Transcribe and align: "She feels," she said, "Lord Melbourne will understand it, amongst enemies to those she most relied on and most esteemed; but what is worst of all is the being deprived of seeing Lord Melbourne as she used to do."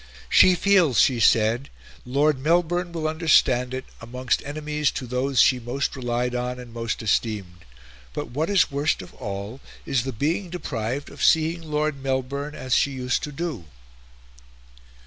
"She 0.29 0.55
feels," 0.55 0.99
she 0.99 1.19
said, 1.19 1.69
"Lord 2.07 2.39
Melbourne 2.39 2.91
will 2.91 3.07
understand 3.07 3.71
it, 3.71 3.85
amongst 4.01 4.41
enemies 4.43 4.89
to 4.89 5.05
those 5.05 5.39
she 5.39 5.59
most 5.59 5.95
relied 5.95 6.33
on 6.33 6.57
and 6.57 6.73
most 6.73 7.03
esteemed; 7.03 7.63
but 8.11 8.31
what 8.31 8.49
is 8.49 8.71
worst 8.71 9.03
of 9.03 9.13
all 9.13 9.59
is 9.85 10.03
the 10.03 10.11
being 10.11 10.49
deprived 10.49 11.11
of 11.11 11.23
seeing 11.23 11.61
Lord 11.61 12.01
Melbourne 12.01 12.55
as 12.55 12.73
she 12.73 12.89
used 12.89 13.21
to 13.21 13.31
do." 13.31 13.65